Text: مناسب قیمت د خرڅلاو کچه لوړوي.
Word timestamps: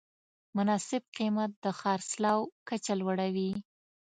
مناسب 0.57 1.03
قیمت 1.17 1.51
د 1.63 1.65
خرڅلاو 1.79 2.39
کچه 2.67 2.93
لوړوي. 2.99 3.51